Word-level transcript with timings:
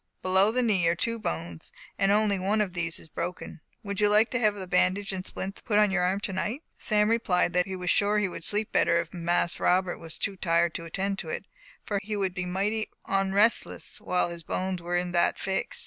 Below 0.23 0.51
the 0.51 0.63
knee 0.63 0.87
are 0.87 0.95
two 0.95 1.19
bones, 1.19 1.71
and 1.95 2.11
only 2.11 2.39
one 2.39 2.59
of 2.59 2.73
these 2.73 2.97
is 2.99 3.07
broken. 3.07 3.61
Would 3.83 4.01
you 4.01 4.09
like 4.09 4.31
to 4.31 4.39
have 4.39 4.55
the 4.55 4.65
bandage 4.65 5.11
and 5.11 5.23
splints 5.23 5.61
put 5.61 5.77
on 5.77 5.91
your 5.91 6.01
arm 6.01 6.19
tonight?" 6.19 6.63
Sam 6.79 7.07
replied 7.07 7.53
that 7.53 7.67
he 7.67 7.75
was 7.75 7.91
sure 7.91 8.17
he 8.17 8.25
should 8.25 8.43
sleep 8.43 8.71
better 8.71 8.99
if 8.99 9.13
Mas 9.13 9.59
Robert 9.59 9.99
was 9.99 10.17
not 10.19 10.23
too 10.25 10.37
tired 10.37 10.73
to 10.73 10.85
attend 10.85 11.19
to 11.19 11.29
it, 11.29 11.45
for 11.85 11.99
he 12.01 12.15
would 12.15 12.33
be 12.33 12.47
"mighty 12.47 12.89
onrestless" 13.05 14.01
while 14.01 14.29
his 14.29 14.41
bones 14.41 14.81
were 14.81 14.97
in 14.97 15.11
that 15.11 15.37
"fix." 15.37 15.79